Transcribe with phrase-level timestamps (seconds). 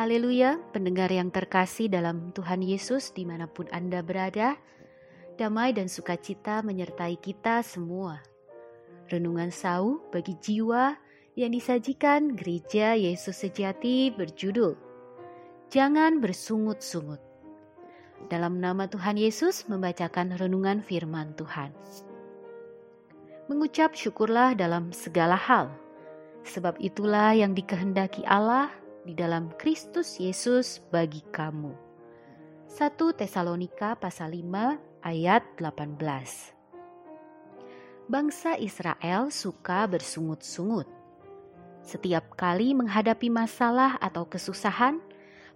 [0.00, 4.56] Haleluya, pendengar yang terkasih dalam Tuhan Yesus di mana pun Anda berada,
[5.36, 8.24] damai dan sukacita menyertai kita semua.
[9.12, 10.96] Renungan sau bagi jiwa
[11.36, 14.72] yang disajikan gereja Yesus sejati berjudul
[15.68, 17.20] Jangan bersungut-sungut.
[18.32, 21.76] Dalam nama Tuhan Yesus membacakan renungan firman Tuhan.
[23.52, 25.68] Mengucap syukurlah dalam segala hal,
[26.48, 31.72] sebab itulah yang dikehendaki Allah di dalam Kristus Yesus bagi kamu.
[32.70, 35.96] 1 Tesalonika pasal 5 ayat 18.
[38.10, 40.84] Bangsa Israel suka bersungut-sungut.
[41.80, 45.00] Setiap kali menghadapi masalah atau kesusahan,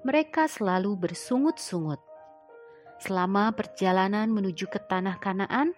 [0.02, 2.00] mereka selalu bersungut-sungut.
[3.02, 5.76] Selama perjalanan menuju ke tanah Kanaan,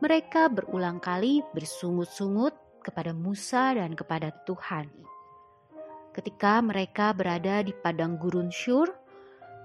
[0.00, 5.15] mereka berulang kali bersungut-sungut kepada Musa dan kepada Tuhan.
[6.16, 8.88] Ketika mereka berada di padang gurun Syur,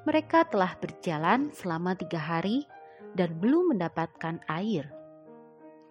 [0.04, 2.68] mereka telah berjalan selama tiga hari
[3.16, 4.92] dan belum mendapatkan air.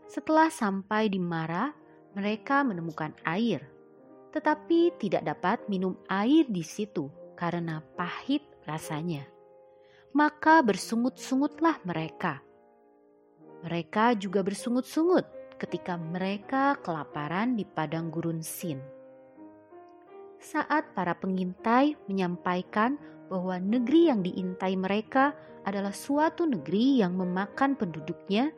[0.05, 1.73] Setelah sampai di Mara,
[2.13, 3.65] mereka menemukan air,
[4.37, 7.09] tetapi tidak dapat minum air di situ
[7.41, 9.25] karena pahit rasanya.
[10.13, 12.45] Maka bersungut-sungutlah mereka.
[13.65, 19.00] Mereka juga bersungut-sungut ketika mereka kelaparan di padang gurun Sin
[20.41, 22.97] saat para pengintai menyampaikan
[23.29, 28.51] bahwa negeri yang diintai mereka adalah suatu negeri yang memakan penduduknya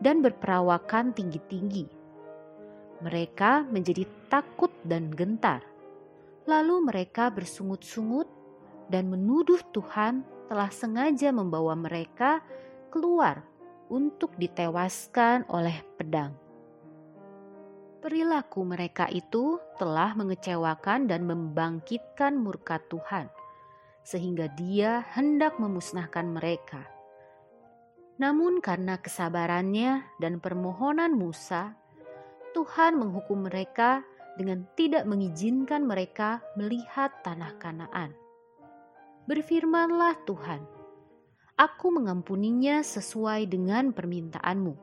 [0.00, 1.86] dan berperawakan tinggi-tinggi.
[3.04, 5.60] Mereka menjadi takut dan gentar.
[6.48, 8.26] Lalu mereka bersungut-sungut
[8.88, 12.42] dan menuduh Tuhan telah sengaja membawa mereka
[12.90, 13.44] keluar
[13.92, 16.49] untuk ditewaskan oleh pedang.
[18.00, 23.28] Perilaku mereka itu telah mengecewakan dan membangkitkan murka Tuhan,
[24.00, 26.88] sehingga Dia hendak memusnahkan mereka.
[28.16, 31.76] Namun, karena kesabarannya dan permohonan Musa,
[32.56, 34.00] Tuhan menghukum mereka
[34.40, 38.16] dengan tidak mengizinkan mereka melihat tanah Kanaan.
[39.28, 40.64] Berfirmanlah Tuhan,
[41.60, 44.74] "Aku mengampuninya sesuai dengan permintaanmu.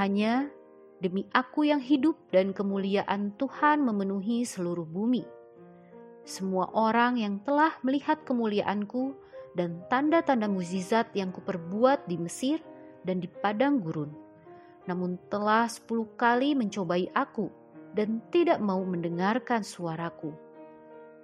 [0.00, 0.48] Hanya
[1.00, 5.24] demi aku yang hidup dan kemuliaan Tuhan memenuhi seluruh bumi.
[6.28, 9.16] Semua orang yang telah melihat kemuliaanku
[9.56, 12.60] dan tanda-tanda mukjizat yang kuperbuat di Mesir
[13.02, 14.12] dan di padang gurun,
[14.84, 17.48] namun telah sepuluh kali mencobai aku
[17.96, 20.30] dan tidak mau mendengarkan suaraku.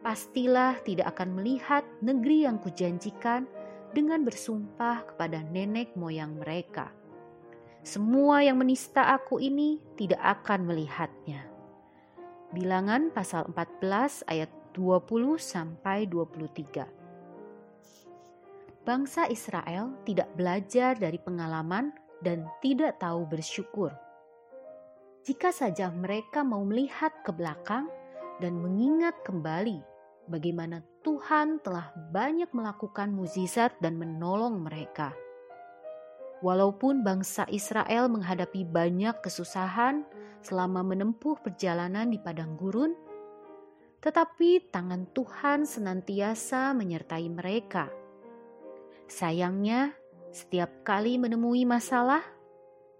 [0.00, 3.44] Pastilah tidak akan melihat negeri yang kujanjikan
[3.93, 7.06] dengan bersumpah kepada nenek moyang mereka.'
[7.87, 11.47] Semua yang menista aku ini tidak akan melihatnya.
[12.51, 16.83] Bilangan pasal 14 ayat 20 sampai 23.
[18.83, 21.95] Bangsa Israel tidak belajar dari pengalaman
[22.27, 23.95] dan tidak tahu bersyukur.
[25.23, 27.87] Jika saja mereka mau melihat ke belakang
[28.43, 29.79] dan mengingat kembali
[30.27, 35.15] bagaimana Tuhan telah banyak melakukan mukjizat dan menolong mereka
[36.45, 40.05] Walaupun bangsa Israel menghadapi banyak kesusahan
[40.45, 42.93] selama menempuh perjalanan di padang gurun,
[44.05, 47.89] tetapi tangan Tuhan senantiasa menyertai mereka.
[49.09, 49.97] Sayangnya,
[50.29, 52.21] setiap kali menemui masalah,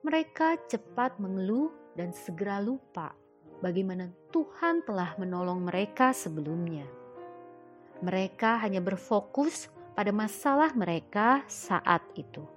[0.01, 3.13] mereka cepat mengeluh dan segera lupa
[3.61, 6.89] bagaimana Tuhan telah menolong mereka sebelumnya.
[8.01, 12.56] Mereka hanya berfokus pada masalah mereka saat itu.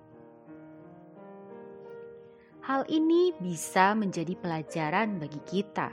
[2.69, 5.89] Hal ini bisa menjadi pelajaran bagi kita.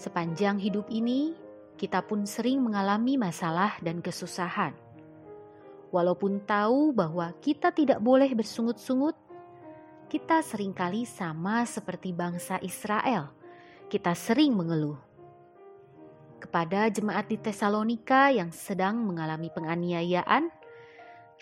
[0.00, 1.36] Sepanjang hidup ini,
[1.76, 4.72] kita pun sering mengalami masalah dan kesusahan.
[5.92, 9.12] Walaupun tahu bahwa kita tidak boleh bersungut-sungut,
[10.08, 13.36] kita sering kali sama seperti bangsa Israel.
[13.92, 14.96] Kita sering mengeluh.
[16.40, 20.48] Kepada jemaat di Tesalonika yang sedang mengalami penganiayaan,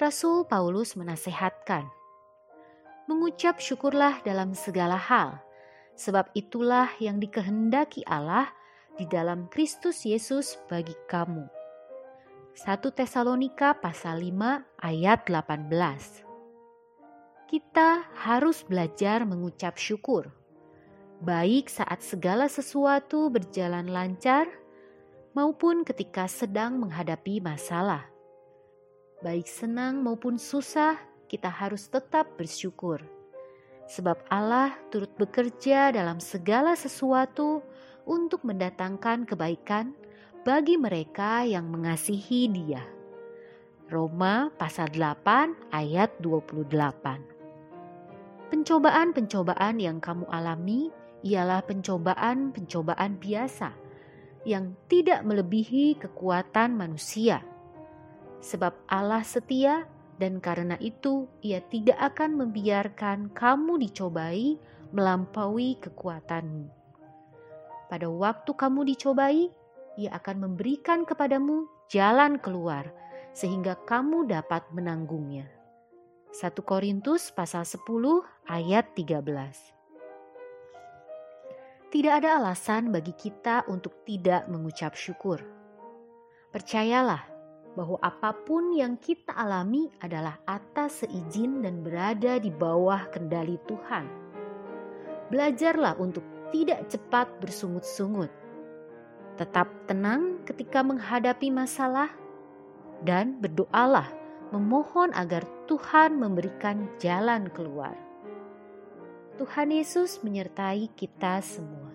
[0.02, 2.01] Rasul Paulus menasehatkan
[3.10, 5.42] mengucap syukurlah dalam segala hal,
[5.98, 8.48] sebab itulah yang dikehendaki Allah
[8.96, 11.48] di dalam Kristus Yesus bagi kamu.
[12.52, 20.28] 1 Tesalonika pasal 5 ayat 18 Kita harus belajar mengucap syukur,
[21.24, 24.52] baik saat segala sesuatu berjalan lancar
[25.32, 28.04] maupun ketika sedang menghadapi masalah.
[29.24, 31.00] Baik senang maupun susah,
[31.32, 33.00] kita harus tetap bersyukur,
[33.88, 37.64] sebab Allah turut bekerja dalam segala sesuatu
[38.04, 39.96] untuk mendatangkan kebaikan
[40.44, 42.84] bagi mereka yang mengasihi Dia.
[43.88, 48.52] Roma pasal 8 ayat 28.
[48.52, 50.92] Pencobaan-pencobaan yang kamu alami
[51.24, 53.72] ialah pencobaan-pencobaan biasa
[54.44, 57.40] yang tidak melebihi kekuatan manusia.
[58.42, 59.86] Sebab Allah setia
[60.20, 64.56] dan karena itu ia tidak akan membiarkan kamu dicobai
[64.92, 66.68] melampaui kekuatanmu.
[67.88, 69.52] Pada waktu kamu dicobai,
[70.00, 72.88] ia akan memberikan kepadamu jalan keluar
[73.36, 75.48] sehingga kamu dapat menanggungnya.
[76.32, 77.84] 1 Korintus pasal 10
[78.48, 79.82] ayat 13
[81.92, 85.44] tidak ada alasan bagi kita untuk tidak mengucap syukur.
[86.48, 87.31] Percayalah
[87.72, 94.04] bahwa apa pun yang kita alami adalah atas seizin dan berada di bawah kendali Tuhan.
[95.32, 98.28] Belajarlah untuk tidak cepat bersungut-sungut.
[99.40, 102.12] Tetap tenang ketika menghadapi masalah
[103.00, 104.12] dan berdoalah
[104.52, 107.96] memohon agar Tuhan memberikan jalan keluar.
[109.40, 111.88] Tuhan Yesus menyertai kita semua.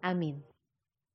[0.00, 0.49] Amin.